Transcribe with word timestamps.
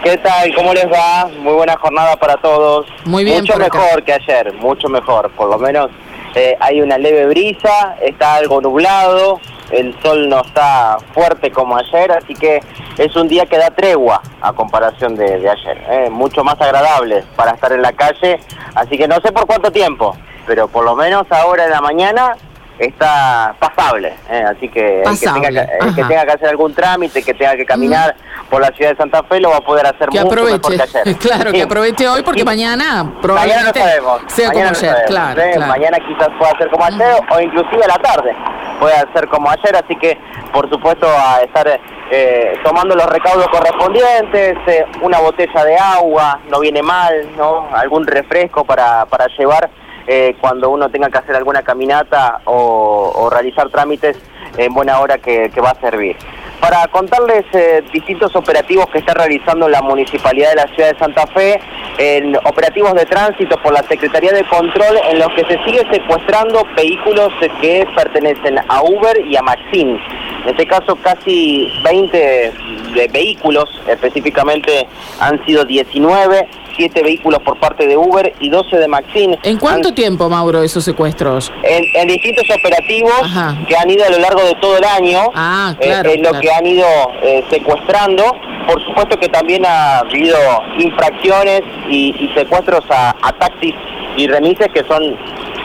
¿Qué 0.00 0.16
tal? 0.18 0.54
¿Cómo 0.54 0.72
les 0.72 0.86
va? 0.86 1.28
Muy 1.40 1.54
buena 1.54 1.76
jornada 1.76 2.14
para 2.14 2.36
todos. 2.36 2.86
Muy 3.04 3.24
bien, 3.24 3.40
Mucho 3.40 3.56
mejor 3.58 4.04
que 4.04 4.12
ayer, 4.12 4.52
mucho 4.54 4.88
mejor. 4.88 5.28
Por 5.32 5.50
lo 5.50 5.58
menos 5.58 5.90
eh, 6.36 6.56
hay 6.60 6.80
una 6.80 6.96
leve 6.98 7.26
brisa, 7.26 7.96
está 8.00 8.36
algo 8.36 8.60
nublado, 8.60 9.40
el 9.72 10.00
sol 10.00 10.28
no 10.28 10.42
está 10.42 10.98
fuerte 11.12 11.50
como 11.50 11.76
ayer, 11.76 12.12
así 12.12 12.32
que 12.34 12.60
es 12.96 13.16
un 13.16 13.26
día 13.26 13.44
que 13.46 13.58
da 13.58 13.70
tregua 13.70 14.22
a 14.40 14.52
comparación 14.52 15.16
de, 15.16 15.40
de 15.40 15.50
ayer. 15.50 15.84
eh, 15.90 16.10
mucho 16.10 16.44
más 16.44 16.60
agradable 16.60 17.24
para 17.34 17.50
estar 17.50 17.72
en 17.72 17.82
la 17.82 17.92
calle, 17.92 18.38
así 18.76 18.96
que 18.96 19.08
no 19.08 19.16
sé 19.16 19.32
por 19.32 19.46
cuánto 19.48 19.72
tiempo, 19.72 20.16
pero 20.46 20.68
por 20.68 20.84
lo 20.84 20.94
menos 20.94 21.24
ahora 21.30 21.64
en 21.64 21.70
la 21.72 21.80
mañana 21.80 22.36
está 22.78 23.54
pasable, 23.58 24.14
eh, 24.30 24.44
así 24.48 24.68
que 24.68 25.02
el 25.02 25.18
que, 25.18 25.26
tenga 25.26 25.48
que, 25.50 25.86
el 25.88 25.94
que 25.94 26.04
tenga 26.04 26.24
que 26.26 26.32
hacer 26.32 26.48
algún 26.48 26.74
trámite, 26.74 27.22
que 27.22 27.34
tenga 27.34 27.56
que 27.56 27.66
caminar 27.66 28.14
por 28.48 28.60
la 28.60 28.68
ciudad 28.68 28.92
de 28.92 28.96
Santa 28.96 29.22
Fe, 29.24 29.40
lo 29.40 29.50
va 29.50 29.56
a 29.56 29.60
poder 29.60 29.86
hacer 29.86 30.08
Que 30.08 30.20
mucho 30.22 30.34
mejor 30.36 30.54
aproveche. 30.54 30.76
que 30.92 30.98
ayer. 31.00 31.16
Claro, 31.18 31.50
Sí. 31.50 31.56
que 31.56 31.62
aproveche 31.62 32.08
hoy 32.08 32.22
porque 32.22 32.40
Sí. 32.40 32.44
mañana 32.46 32.84
Mañana 33.04 33.20
probablemente 33.20 33.78
no 33.80 33.84
sabemos. 33.86 34.20
sea 34.28 34.48
como 34.52 34.64
mañana 34.64 34.78
no 34.80 34.88
ayer. 34.88 35.04
Claro, 35.06 35.40
¿eh? 35.42 35.50
claro. 35.54 35.72
Mañana 35.72 35.98
quizás 36.06 36.28
pueda 36.38 36.58
ser 36.58 36.70
como 36.70 36.84
ayer 36.84 37.16
o 37.30 37.40
inclusive 37.40 37.84
a 37.84 37.88
la 37.88 37.98
tarde 37.98 38.34
pueda 38.78 39.04
ser 39.12 39.28
como 39.28 39.50
ayer, 39.50 39.74
así 39.76 39.96
que 39.96 40.16
por 40.52 40.70
supuesto 40.70 41.06
a 41.08 41.40
estar 41.42 41.80
eh, 42.10 42.52
tomando 42.64 42.94
los 42.94 43.06
recaudos 43.06 43.48
correspondientes, 43.48 44.56
eh, 44.66 44.86
una 45.02 45.18
botella 45.18 45.64
de 45.64 45.76
agua, 45.76 46.38
no 46.48 46.60
viene 46.60 46.82
mal, 46.82 47.12
¿no? 47.36 47.68
Algún 47.74 48.06
refresco 48.06 48.64
para, 48.64 49.04
para 49.06 49.26
llevar 49.36 49.68
eh, 50.10 50.36
cuando 50.40 50.70
uno 50.70 50.88
tenga 50.88 51.10
que 51.10 51.18
hacer 51.18 51.36
alguna 51.36 51.60
caminata 51.62 52.40
o, 52.46 53.28
realizar 53.30 53.68
trámites 53.68 54.16
en 54.56 54.72
buena 54.72 55.00
hora 55.00 55.18
que, 55.18 55.52
va 55.62 55.72
a 55.72 55.80
servir. 55.80 56.16
Para 56.60 56.88
contarles 56.88 57.44
eh, 57.52 57.84
distintos 57.92 58.34
operativos 58.34 58.86
que 58.88 58.98
está 58.98 59.12
realizando 59.12 59.68
la 59.68 59.82
Municipalidad 59.82 60.50
de 60.50 60.56
la 60.56 60.66
Ciudad 60.74 60.92
de 60.92 60.98
Santa 60.98 61.26
Fe, 61.26 61.60
en 61.98 62.34
operativos 62.36 62.94
de 62.94 63.04
tránsito 63.04 63.60
por 63.60 63.74
la 63.74 63.82
Secretaría 63.82 64.32
de 64.32 64.44
Control, 64.44 64.98
en 65.10 65.18
los 65.18 65.28
que 65.34 65.44
se 65.44 65.62
sigue 65.64 65.86
secuestrando 65.92 66.66
vehículos 66.74 67.30
eh, 67.42 67.50
que 67.60 67.86
pertenecen 67.94 68.58
a 68.66 68.82
Uber 68.82 69.26
y 69.26 69.36
a 69.36 69.42
Maxim. 69.42 69.98
En 70.44 70.48
este 70.48 70.66
caso, 70.66 70.96
casi 70.96 71.70
20 71.84 72.52
de 72.94 73.08
vehículos, 73.08 73.68
específicamente 73.86 74.86
han 75.20 75.44
sido 75.44 75.66
19, 75.66 76.48
7 76.78 77.02
vehículos 77.02 77.42
por 77.42 77.58
parte 77.58 77.86
de 77.86 77.96
Uber 77.96 78.32
y 78.40 78.48
12 78.48 78.78
de 78.78 78.88
Maxim. 78.88 79.34
¿En 79.42 79.58
cuánto 79.58 79.88
Han- 79.88 79.94
tiempo, 79.94 80.30
Mauro, 80.30 80.62
esos 80.62 80.82
secuestros? 80.84 81.52
en, 81.64 81.84
en 81.94 82.08
distintos 82.08 82.44
operativos 82.50 83.12
Ajá. 83.22 83.54
que 83.68 83.76
han 83.76 83.90
ido 83.90 84.06
a 84.06 84.08
lo 84.10 84.18
largo 84.18 84.42
de 84.44 84.54
todo 84.54 84.78
el 84.78 84.84
año, 84.84 85.20
Ah, 85.34 85.74
eh, 85.80 85.84
claro, 85.86 86.10
en 86.10 86.22
lo 86.22 86.32
que 86.40 86.50
han 86.50 86.64
ido 86.66 86.86
eh, 87.22 87.44
secuestrando. 87.50 88.24
Por 88.66 88.82
supuesto 88.84 89.18
que 89.18 89.28
también 89.28 89.64
ha 89.66 89.98
habido 89.98 90.36
infracciones 90.78 91.62
y, 91.88 92.14
y 92.18 92.28
secuestros 92.34 92.84
a, 92.90 93.10
a 93.22 93.32
taxis 93.32 93.74
y 94.16 94.26
remises 94.26 94.68
que 94.72 94.84
son 94.84 95.16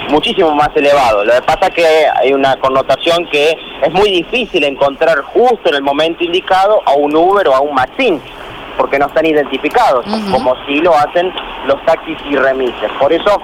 muchísimo 0.09 0.51
más 0.55 0.69
elevados. 0.75 1.25
Lo 1.25 1.33
que 1.33 1.41
pasa 1.43 1.67
es 1.67 1.73
que 1.75 1.85
hay 2.15 2.33
una 2.33 2.55
connotación 2.57 3.25
que 3.31 3.51
es 3.81 3.91
muy 3.93 4.09
difícil 4.11 4.63
encontrar 4.63 5.21
justo 5.21 5.69
en 5.69 5.75
el 5.75 5.81
momento 5.81 6.23
indicado 6.23 6.81
a 6.85 6.93
un 6.93 7.15
Uber 7.15 7.47
o 7.47 7.55
a 7.55 7.61
un 7.61 7.73
Maxim 7.73 8.19
porque 8.83 8.99
no 8.99 9.05
están 9.05 9.25
identificados, 9.25 10.05
como 10.29 10.57
si 10.65 10.81
lo 10.81 10.93
hacen 10.93 11.31
los 11.67 11.81
taxis 11.85 12.17
y 12.29 12.35
remises. 12.35 12.91
Por 12.99 13.13
eso 13.13 13.41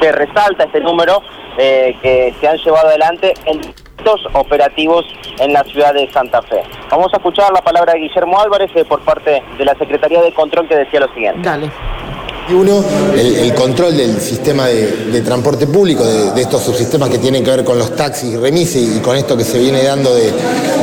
se 0.00 0.12
resalta 0.12 0.62
este 0.62 0.80
número 0.80 1.20
eh, 1.58 1.96
que 2.00 2.32
se 2.38 2.46
han 2.46 2.56
llevado 2.58 2.86
adelante 2.86 3.34
en 3.46 3.60
distintos 3.60 4.20
operativos 4.34 5.04
en 5.40 5.52
la 5.52 5.64
ciudad 5.64 5.92
de 5.92 6.08
Santa 6.12 6.40
Fe. 6.42 6.62
Vamos 6.88 7.12
a 7.12 7.16
escuchar 7.16 7.52
la 7.52 7.62
palabra 7.62 7.94
de 7.94 7.98
Guillermo 7.98 8.38
Álvarez 8.38 8.70
eh, 8.76 8.84
por 8.84 9.00
parte 9.00 9.42
de 9.58 9.64
la 9.64 9.74
Secretaría 9.74 10.22
de 10.22 10.32
Control 10.32 10.68
que 10.68 10.76
decía 10.76 11.00
lo 11.00 11.12
siguiente. 11.14 11.40
Dale. 11.42 11.68
Uno, 12.50 12.82
el, 13.14 13.52
control 13.54 13.96
del 13.96 14.20
sistema 14.20 14.68
de, 14.68 15.20
transporte 15.20 15.66
público, 15.66 16.04
de, 16.04 16.40
estos 16.40 16.62
subsistemas 16.62 17.10
que 17.10 17.18
tienen 17.18 17.44
que 17.44 17.50
ver 17.50 17.64
con 17.64 17.78
los 17.78 17.94
taxis 17.94 18.32
y 18.32 18.36
remises 18.36 18.96
y 18.96 19.00
con 19.00 19.16
esto 19.16 19.36
que 19.36 19.44
se 19.44 19.58
viene 19.58 19.82
dando 19.82 20.14
de, 20.14 20.32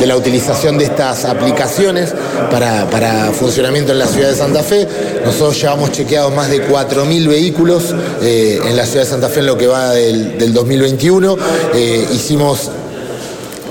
la 0.06 0.16
utilización 0.16 0.78
de 0.78 0.84
estas 0.86 1.26
aplicaciones 1.26 2.14
para, 2.52 3.32
funcionamiento 3.32 3.92
en 3.94 4.00
la 4.00 4.08
ciudad 4.08 4.30
de 4.30 4.36
Santa 4.36 4.62
Fe. 4.62 4.88
Nosotros 5.26 5.60
llevamos 5.60 5.92
chequeados 5.92 6.34
más 6.36 6.50
de 6.50 6.68
4.000 6.68 7.28
vehículos 7.28 7.96
eh, 8.22 8.60
en 8.64 8.78
la 8.78 8.86
ciudad 8.86 9.04
de 9.04 9.10
Santa 9.10 9.30
Fe 9.30 9.40
en 9.40 9.48
lo 9.48 9.58
que 9.58 9.68
va 9.68 9.92
del, 9.92 10.38
del 10.38 10.54
2021. 10.54 11.38
Eh, 11.74 12.08
hicimos 12.14 12.70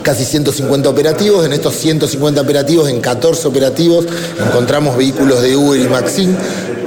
casi 0.04 0.24
150 0.24 0.88
operativos. 0.88 1.44
En 1.44 1.52
estos 1.52 1.74
150 1.74 2.40
operativos, 2.40 2.88
en 2.88 3.00
14 3.00 3.48
operativos, 3.48 4.06
encontramos 4.38 4.96
vehículos 4.96 5.42
de 5.42 5.56
Uber 5.56 5.80
y 5.80 5.88
Maxim. 5.88 6.36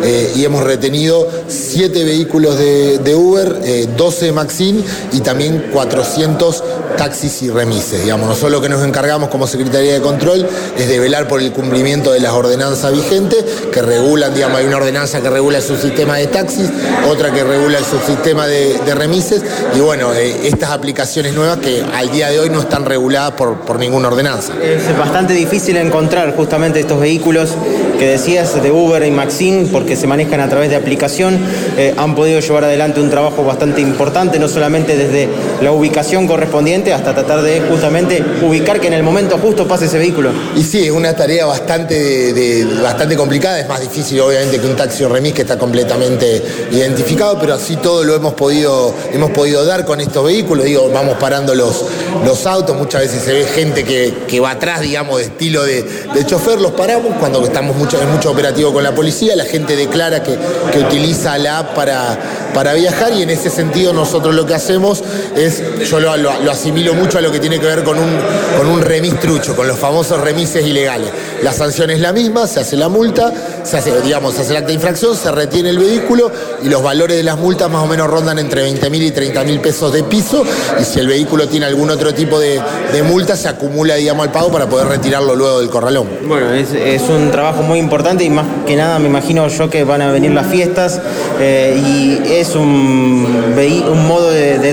Eh, 0.07 0.31
y 0.37 0.45
hemos 0.45 0.63
retenido 0.63 1.27
7 1.49 2.05
vehículos 2.05 2.57
de, 2.57 3.13
Uber, 3.13 3.59
eh, 3.65 3.89
12 3.97 4.27
de 4.27 4.31
Maxim 4.31 4.81
y 5.11 5.19
también 5.19 5.69
400 5.73 6.63
taxis 6.95 7.41
y 7.41 7.49
remises. 7.49 8.03
Digamos, 8.03 8.25
nosotros 8.29 8.53
lo 8.53 8.61
que 8.61 8.69
nos 8.69 8.85
encargamos 8.85 9.27
como 9.27 9.47
Secretaría 9.47 9.95
de 9.95 10.01
Control 10.01 10.47
es 10.77 10.87
de 10.87 10.99
velar 10.99 11.27
por 11.27 11.41
el 11.41 11.51
cumplimiento 11.51 12.13
de 12.13 12.21
las 12.21 12.31
ordenanzas 12.31 12.93
vigentes 12.93 13.43
que 13.73 13.81
regulan, 13.81 14.33
digamos, 14.33 14.59
hay 14.59 14.65
una 14.65 14.77
ordenanza 14.77 15.19
que 15.19 15.29
regula 15.29 15.57
el 15.57 15.63
subsistema 15.63 16.15
de 16.15 16.27
taxis, 16.27 16.69
otra 17.09 17.33
que 17.33 17.43
regula 17.43 17.77
el 17.77 17.85
subsistema 17.85 18.47
de, 18.47 18.77
de 18.85 18.95
remises 18.95 19.41
y 19.75 19.79
bueno, 19.81 20.13
eh, 20.13 20.47
estas 20.47 20.69
aplicaciones 20.69 21.33
nuevas 21.33 21.57
que 21.57 21.83
al 21.93 22.09
día 22.11 22.29
de 22.29 22.39
hoy 22.39 22.49
no 22.49 22.61
están 22.61 22.85
reguladas 22.85 23.33
por, 23.33 23.59
por 23.59 23.77
ninguna 23.77 24.07
ordenanza. 24.07 24.53
Es 24.63 24.97
bastante 24.97 25.33
difícil 25.33 25.75
encontrar 25.75 26.33
justamente 26.33 26.79
estos 26.79 27.01
vehículos 27.01 27.49
que 27.97 28.05
decías 28.05 28.61
de 28.61 28.71
Uber 28.71 29.03
y 29.05 29.11
Maxim 29.11 29.67
porque 29.69 29.95
se 29.95 30.07
manejan 30.07 30.39
a 30.39 30.49
través 30.49 30.69
de 30.69 30.75
aplicación. 30.75 31.39
Eh, 31.77 31.93
han 31.97 32.15
podido 32.15 32.39
llevar 32.39 32.63
adelante 32.63 32.99
un 32.99 33.09
trabajo 33.09 33.43
bastante 33.43 33.81
importante, 33.81 34.39
no 34.39 34.47
solamente 34.47 34.95
desde 34.95 35.27
la 35.61 35.71
ubicación 35.71 36.27
correspondiente 36.27 36.93
hasta 36.93 37.13
tratar 37.13 37.41
de 37.41 37.61
justamente 37.61 38.23
ubicar 38.41 38.79
que 38.79 38.87
en 38.87 38.93
el 38.93 39.03
momento 39.03 39.37
justo 39.37 39.67
pase 39.67 39.85
ese 39.85 39.97
vehículo. 39.97 40.31
Y 40.55 40.63
sí, 40.63 40.85
es 40.85 40.91
una 40.91 41.13
tarea 41.15 41.45
bastante, 41.45 42.65
bastante 42.81 43.15
complicada, 43.15 43.59
es 43.59 43.67
más 43.67 43.81
difícil 43.81 44.19
obviamente 44.21 44.59
que 44.59 44.67
un 44.67 44.75
taxi 44.75 45.03
o 45.03 45.09
remis 45.09 45.33
que 45.33 45.41
está 45.41 45.57
completamente 45.57 46.41
identificado, 46.71 47.39
pero 47.39 47.55
así 47.55 47.77
todo 47.77 48.03
lo 48.03 48.15
hemos 48.15 48.33
podido, 48.33 48.93
hemos 49.11 49.31
podido 49.31 49.65
dar 49.65 49.85
con 49.85 50.01
estos 50.01 50.23
vehículos, 50.23 50.65
digo, 50.65 50.89
vamos 50.93 51.17
parando 51.17 51.55
los, 51.55 51.85
los 52.25 52.45
autos, 52.45 52.75
muchas 52.77 53.01
veces 53.01 53.23
se 53.23 53.33
ve 53.33 53.45
gente 53.45 53.83
que, 53.83 54.13
que 54.27 54.39
va 54.39 54.51
atrás, 54.51 54.81
digamos, 54.81 55.17
de 55.17 55.25
estilo 55.25 55.63
de, 55.63 55.83
de 55.83 56.25
chofer, 56.25 56.59
los 56.59 56.71
paramos 56.71 57.15
cuando 57.19 57.43
estamos 57.43 57.75
en 57.93 58.11
mucho 58.11 58.31
operativo 58.31 58.73
con 58.73 58.83
la 58.83 58.93
policía, 58.93 59.35
la 59.35 59.45
gente 59.45 59.75
declara 59.75 60.21
que, 60.23 60.37
que 60.71 60.79
utiliza 60.79 61.37
la 61.37 61.59
app 61.59 61.73
para, 61.75 62.17
para 62.53 62.73
viajar 62.73 63.13
y 63.13 63.21
en 63.23 63.29
ese 63.29 63.49
sentido 63.49 63.93
nosotros 63.93 64.35
lo 64.35 64.45
que 64.45 64.53
hacemos 64.53 65.03
es, 65.35 65.63
yo 65.89 65.99
lo, 65.99 66.15
lo- 66.17 66.39
lo 66.41 66.51
asimilo 66.51 66.93
mucho 66.93 67.17
a 67.17 67.21
lo 67.21 67.31
que 67.31 67.39
tiene 67.39 67.59
que 67.59 67.65
ver 67.65 67.83
con 67.83 67.97
un, 67.97 68.17
con 68.57 68.67
un 68.67 68.81
remis 68.81 69.19
trucho, 69.19 69.55
con 69.55 69.67
los 69.67 69.77
famosos 69.79 70.19
remises 70.21 70.65
ilegales. 70.65 71.09
La 71.43 71.53
sanción 71.53 71.89
es 71.89 71.99
la 71.99 72.11
misma, 72.13 72.45
se 72.47 72.59
hace 72.59 72.75
la 72.75 72.89
multa, 72.89 73.31
se 73.67 73.77
hace, 73.77 74.01
digamos, 74.01 74.37
el 74.39 74.55
acta 74.55 74.67
de 74.67 74.73
infracción, 74.73 75.15
se 75.15 75.29
retiene 75.29 75.69
el 75.69 75.77
vehículo 75.77 76.31
y 76.63 76.69
los 76.69 76.81
valores 76.81 77.17
de 77.17 77.23
las 77.23 77.37
multas 77.37 77.69
más 77.69 77.83
o 77.83 77.87
menos 77.87 78.07
rondan 78.07 78.39
entre 78.39 78.61
20 78.61 78.89
mil 78.89 79.03
y 79.03 79.11
30 79.11 79.43
mil 79.43 79.59
pesos 79.59 79.91
de 79.91 80.03
piso 80.03 80.43
y 80.79 80.83
si 80.85 80.99
el 80.99 81.07
vehículo 81.07 81.47
tiene 81.49 81.65
algún 81.65 81.89
otro 81.89 82.13
tipo 82.13 82.39
de, 82.39 82.61
multa 83.03 83.35
se 83.35 83.47
acumula, 83.47 83.95
digamos, 83.95 84.25
al 84.25 84.31
pago 84.31 84.51
para 84.51 84.67
poder 84.67 84.87
retirarlo 84.87 85.35
luego 85.35 85.59
del 85.59 85.69
corralón. 85.69 86.07
Bueno, 86.27 86.53
es, 86.53 87.01
un 87.09 87.29
trabajo 87.31 87.61
muy 87.61 87.79
importante 87.79 88.23
y 88.23 88.29
más 88.29 88.45
que 88.65 88.75
nada 88.75 88.99
me 88.99 89.07
imagino 89.07 89.47
yo 89.47 89.69
que 89.69 89.83
van 89.83 90.01
a 90.01 90.11
venir 90.11 90.31
las 90.31 90.47
fiestas 90.47 91.01
eh, 91.39 91.81
y 91.85 92.33
es 92.33 92.55
un, 92.55 93.53
un 93.91 94.07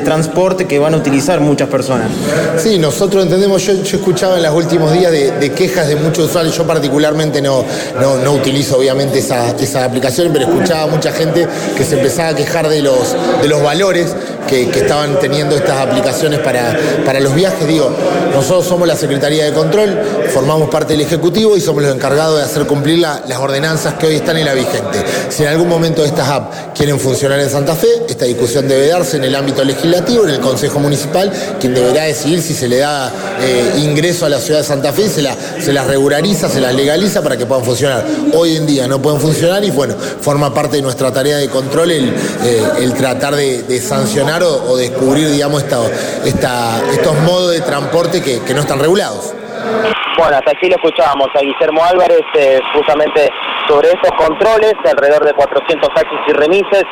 transporte 0.04 0.66
que 0.66 0.78
van 0.78 0.94
a 0.94 0.96
utilizar 0.96 1.40
muchas 1.40 1.68
personas. 1.68 2.10
Sí, 2.58 2.78
nosotros 2.78 3.24
entendemos, 3.24 3.62
yo, 3.66 3.74
yo 3.82 3.96
escuchaba 3.96 4.36
en 4.36 4.42
los 4.42 4.54
últimos 4.54 4.92
días 4.92 5.10
de, 5.10 5.52
quejas 5.54 5.88
de 5.88 5.96
muchos 5.96 6.26
usuarios, 6.30 6.56
yo 6.56 6.66
particularmente 6.66 7.40
no, 7.40 7.64
no, 8.00 8.18
no 8.18 8.32
utilizo 8.32 8.78
obviamente 8.78 9.18
esa, 9.18 9.50
esa 9.50 9.84
aplicación, 9.84 10.30
pero 10.32 10.46
escuchaba 10.46 10.86
mucha 10.86 11.12
gente 11.12 11.46
que 11.76 11.84
se 11.84 11.96
empezaba 11.96 12.30
a 12.30 12.34
quejar 12.34 12.68
de 12.68 12.82
los, 12.82 13.16
de 13.40 13.48
los 13.48 13.62
valores 13.62 14.14
que, 14.48 14.62
estaban 14.74 15.18
teniendo 15.18 15.56
estas 15.56 15.78
aplicaciones 15.78 16.40
para, 16.40 16.76
para 17.04 17.20
los 17.20 17.34
viajes. 17.34 17.66
Digo, 17.66 17.90
nosotros 18.34 18.66
somos 18.66 18.86
la 18.88 18.96
Secretaría 18.96 19.44
de 19.44 19.52
Control, 19.52 19.98
formamos 20.32 20.68
parte 20.70 20.92
del 20.94 21.02
Ejecutivo 21.02 21.56
y 21.56 21.60
somos 21.60 21.82
los 21.82 21.94
encargados 21.94 22.38
de 22.38 22.44
hacer 22.44 22.66
cumplir 22.66 22.98
la- 22.98 23.22
las 23.26 23.38
ordenanzas 23.38 23.94
que 23.94 24.06
hoy 24.06 24.16
están 24.16 24.36
en 24.36 24.44
la 24.46 24.54
vigente. 24.54 24.98
Si 25.30 25.42
en 25.42 25.48
algún 25.50 25.68
momento 25.68 26.04
estas 26.04 26.28
apps 26.28 26.56
quieren 26.76 26.98
funcionar 26.98 27.38
en 27.40 27.48
Santa 27.50 27.74
Fe, 27.74 27.88
esta 28.08 28.24
discusión 28.24 28.66
debe 28.68 28.88
darse 28.88 29.16
en 29.16 29.24
el 29.24 29.34
ámbito 29.34 29.64
legislativo, 29.64 30.24
en 30.24 30.30
el 30.30 30.40
Consejo 30.40 30.78
Municipal, 30.80 31.32
quien 31.60 31.74
deberá 31.74 32.04
decidir 32.04 32.42
si 32.42 32.54
se 32.54 32.68
le 32.68 32.78
da 32.78 33.10
eh, 33.40 33.80
ingreso 33.82 34.26
a 34.26 34.28
la 34.28 34.38
ciudad 34.38 34.60
de 34.60 34.66
Santa 34.66 34.92
Fe, 34.92 35.08
se, 35.08 35.22
la- 35.22 35.36
se 35.62 35.72
las 35.72 35.86
regulariza, 35.86 36.48
se 36.48 36.60
las 36.60 36.74
legaliza 36.74 37.22
para 37.22 37.36
que 37.36 37.46
puedan 37.46 37.64
funcionar. 37.64 38.04
Hoy 38.34 38.56
en 38.56 38.66
día 38.66 38.86
no 38.88 39.00
pueden 39.00 39.20
funcionar 39.20 39.64
y 39.64 39.70
bueno, 39.70 39.94
forma 40.20 40.52
parte 40.52 40.76
de 40.76 40.82
nuestra 40.82 41.12
tarea 41.12 41.38
de 41.38 41.48
control 41.48 41.90
el, 41.90 42.08
eh, 42.08 42.62
el 42.80 42.92
tratar 42.94 43.34
de 43.36 43.80
sancionar 43.80 44.33
o, 44.42 44.76
descubrir, 44.76 45.28
digamos, 45.30 45.62
estos 45.62 47.20
modos 47.22 47.52
de 47.52 47.60
transporte 47.60 48.22
que, 48.22 48.42
que 48.44 48.54
no 48.54 48.60
están 48.60 48.78
regulados. 48.78 49.34
Bueno, 50.16 50.36
hasta 50.36 50.52
aquí 50.52 50.68
lo 50.68 50.76
escuchábamos 50.76 51.28
a 51.34 51.40
Guillermo 51.40 51.84
Álvarez, 51.84 52.22
eh, 52.34 52.60
justamente 52.72 53.30
sobre 53.68 53.88
estos 53.88 54.12
controles, 54.12 54.74
alrededor 54.84 55.24
de 55.24 55.32
400 55.32 55.88
taxis 55.92 56.18
y 56.28 56.32
remises 56.32 56.84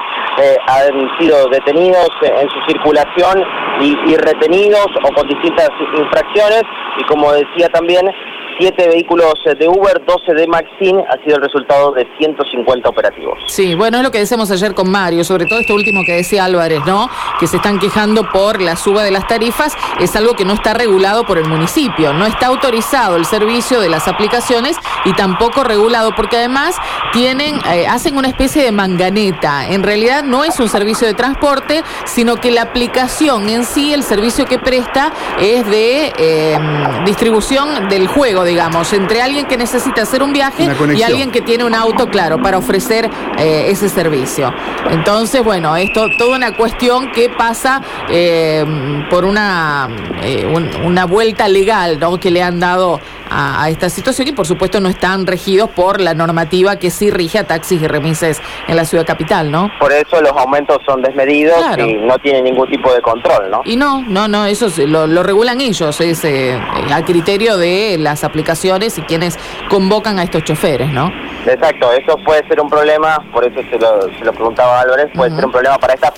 eh, 0.42 0.56
han 0.66 1.18
sido 1.18 1.48
detenidos 1.48 2.08
en 2.22 2.48
su 2.48 2.58
circulación 2.66 3.44
y, 3.80 3.96
y 4.10 4.16
retenidos 4.16 4.86
o 5.04 5.14
con 5.14 5.28
distintas 5.28 5.68
infracciones 5.96 6.62
y 6.98 7.04
como 7.04 7.32
decía 7.32 7.68
también, 7.68 8.10
siete 8.58 8.88
vehículos 8.88 9.34
de 9.58 9.68
Uber, 9.68 10.02
12 10.04 10.34
de 10.34 10.46
Maxin, 10.46 10.98
ha 11.00 11.22
sido 11.24 11.36
el 11.36 11.42
resultado 11.42 11.92
de 11.92 12.06
150 12.18 12.88
operativos. 12.88 13.38
Sí, 13.46 13.74
bueno, 13.74 13.98
es 13.98 14.02
lo 14.02 14.10
que 14.10 14.18
decíamos 14.18 14.50
ayer 14.50 14.74
con 14.74 14.90
Mario, 14.90 15.24
sobre 15.24 15.46
todo 15.46 15.58
esto 15.58 15.74
último 15.74 16.02
que 16.04 16.12
decía 16.12 16.44
Álvarez, 16.44 16.80
¿no? 16.86 17.08
Que 17.38 17.46
se 17.46 17.56
están 17.56 17.78
quejando 17.78 18.28
por 18.30 18.60
la 18.60 18.76
suba 18.76 19.02
de 19.02 19.10
las 19.10 19.26
tarifas, 19.26 19.74
es 20.00 20.14
algo 20.16 20.34
que 20.34 20.44
no 20.44 20.54
está 20.54 20.74
regulado 20.74 21.24
por 21.24 21.38
el 21.38 21.46
municipio, 21.46 22.12
no 22.12 22.26
está 22.26 22.46
autorizado 22.46 23.16
el 23.16 23.24
servicio 23.24 23.80
de 23.80 23.88
las 23.88 24.08
aplicaciones 24.08 24.76
y 25.04 25.12
tampoco 25.14 25.64
regulado, 25.64 26.12
porque 26.14 26.36
además 26.36 26.76
tienen, 27.12 27.56
eh, 27.70 27.86
hacen 27.86 28.16
una 28.16 28.28
especie 28.28 28.62
de 28.62 28.72
manganeta. 28.72 29.68
En 29.68 29.82
realidad 29.82 30.22
no 30.24 30.44
es 30.44 30.58
un 30.60 30.68
servicio 30.68 31.06
de 31.06 31.14
transporte, 31.14 31.82
sino 32.04 32.36
que 32.36 32.50
la 32.50 32.62
aplicación 32.62 33.48
en 33.48 33.64
sí, 33.64 33.92
el 33.92 34.02
servicio 34.02 34.44
que 34.46 34.58
presta, 34.58 35.12
es 35.40 35.68
de 35.68 36.12
eh, 36.18 36.58
distribución 37.04 37.88
del 37.88 38.06
juego, 38.06 38.41
digamos, 38.44 38.92
entre 38.92 39.22
alguien 39.22 39.46
que 39.46 39.56
necesita 39.56 40.02
hacer 40.02 40.22
un 40.22 40.32
viaje 40.32 40.64
y 40.98 41.02
alguien 41.02 41.30
que 41.30 41.40
tiene 41.42 41.64
un 41.64 41.74
auto, 41.74 42.08
claro, 42.08 42.40
para 42.42 42.58
ofrecer 42.58 43.08
eh, 43.38 43.66
ese 43.68 43.88
servicio. 43.88 44.52
Entonces, 44.90 45.42
bueno, 45.42 45.76
esto 45.76 46.06
toda 46.18 46.36
una 46.36 46.52
cuestión 46.56 47.10
que 47.12 47.28
pasa 47.28 47.80
eh, 48.10 48.64
por 49.10 49.24
una, 49.24 49.88
eh, 50.22 50.46
un- 50.46 50.70
una 50.84 51.04
vuelta 51.06 51.48
legal 51.48 51.98
¿no? 52.00 52.18
que 52.18 52.30
le 52.30 52.42
han 52.42 52.60
dado 52.60 53.00
a, 53.32 53.62
a 53.64 53.68
esta 53.70 53.88
situación 53.88 54.28
y 54.28 54.32
por 54.32 54.46
supuesto 54.46 54.80
no 54.80 54.88
están 54.88 55.26
regidos 55.26 55.70
por 55.70 56.00
la 56.00 56.14
normativa 56.14 56.76
que 56.76 56.90
sí 56.90 57.10
rige 57.10 57.38
a 57.38 57.44
taxis 57.46 57.80
y 57.82 57.86
remises 57.88 58.40
en 58.68 58.76
la 58.76 58.84
ciudad 58.84 59.06
capital, 59.06 59.50
¿no? 59.50 59.70
Por 59.80 59.92
eso 59.92 60.20
los 60.20 60.32
aumentos 60.32 60.78
son 60.86 61.02
desmedidos 61.02 61.56
Claro. 61.56 61.84
y 61.84 61.94
no 61.94 62.18
tienen 62.18 62.44
ningún 62.44 62.68
tipo 62.70 62.92
de 62.92 63.00
control, 63.00 63.50
¿no? 63.50 63.62
Y 63.64 63.76
no, 63.76 64.02
no, 64.06 64.28
no, 64.28 64.46
eso 64.46 64.68
lo, 64.86 65.06
lo 65.06 65.22
regulan 65.22 65.60
ellos, 65.60 66.00
es 66.00 66.24
eh, 66.24 66.58
a 66.92 67.04
criterio 67.04 67.56
de 67.56 67.96
las 67.98 68.24
aplicaciones 68.24 68.98
y 68.98 69.02
quienes 69.02 69.38
convocan 69.68 70.18
a 70.18 70.22
estos 70.24 70.44
choferes, 70.44 70.90
¿no? 70.92 71.10
Exacto, 71.46 71.90
eso 71.92 72.16
puede 72.24 72.46
ser 72.46 72.60
un 72.60 72.68
problema, 72.70 73.18
por 73.32 73.44
eso 73.44 73.60
se 73.70 73.78
lo, 73.78 74.02
se 74.18 74.24
lo 74.24 74.32
preguntaba 74.32 74.80
Álvarez, 74.80 75.08
puede 75.14 75.34
ser 75.34 75.44
un 75.46 75.50
problema 75.52 75.78
para 75.78 75.94
estas 75.94 76.12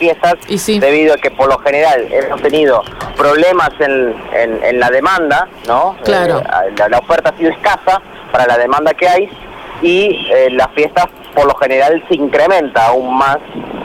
Y 0.49 0.58
sí. 0.58 0.78
debido 0.78 1.14
a 1.14 1.16
que 1.16 1.31
por 1.31 1.49
lo 1.49 1.58
general 1.58 2.06
hemos 2.11 2.43
tenido 2.43 2.82
problemas 3.16 3.70
en, 3.81 4.14
en- 4.34 4.62
en 4.64 4.81
la 4.81 4.90
demanda, 4.90 5.49
¿no? 5.66 5.96
Claro. 6.05 6.40
Eh, 6.40 6.72
la, 6.76 6.88
la 6.88 7.00
oferta 7.04 7.30
ha 7.30 7.38
sido 7.38 7.50
escasa 7.50 8.00
para 8.32 8.46
la 8.46 8.58
demanda 8.58 8.92
que 8.94 9.08
hay 9.08 9.28
y 9.82 10.26
eh, 10.32 10.48
las 10.52 10.68
fiestas 10.74 11.06
por 11.34 11.46
lo 11.46 11.54
general 11.56 12.02
se 12.08 12.14
incrementa 12.16 12.86
aún 12.86 13.16
más 13.18 13.38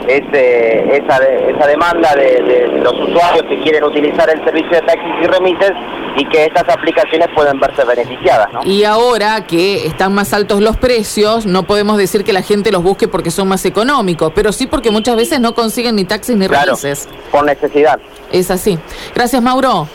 ese, 0.06 0.96
esa, 0.96 1.18
de- 1.18 1.50
esa 1.50 1.66
demanda 1.66 2.14
de, 2.14 2.42
de 2.42 2.68
los 2.80 2.92
usuarios 2.94 3.44
que 3.48 3.60
quieren 3.60 3.84
utilizar 3.84 4.28
el 4.30 4.42
servicio 4.44 4.70
de 4.70 4.82
taxis 4.82 5.12
y 5.22 5.26
remises 5.26 5.72
y 6.16 6.24
que 6.26 6.46
estas 6.46 6.68
aplicaciones 6.68 7.28
pueden 7.34 7.60
verse 7.60 7.84
beneficiadas, 7.84 8.52
¿no? 8.52 8.60
Y 8.64 8.84
ahora 8.84 9.46
que 9.46 9.86
están 9.86 10.12
más 10.14 10.32
altos 10.32 10.60
los 10.60 10.76
precios, 10.76 11.46
no 11.46 11.64
podemos 11.64 11.98
decir 11.98 12.24
que 12.24 12.32
la 12.32 12.42
gente 12.42 12.72
los 12.72 12.82
busque 12.82 13.06
porque 13.08 13.30
son 13.30 13.48
más 13.48 13.64
económicos, 13.64 14.32
pero 14.34 14.52
sí 14.52 14.66
porque 14.66 14.90
muchas 14.90 15.16
veces 15.16 15.38
no 15.40 15.54
consiguen 15.54 15.96
ni 15.96 16.04
taxis 16.04 16.36
ni 16.36 16.48
Claro, 16.48 16.66
remises. 16.66 17.08
por 17.30 17.44
necesidad. 17.44 17.98
Es 18.32 18.50
así. 18.50 18.78
Gracias, 19.14 19.40
Mauro. 19.42 19.86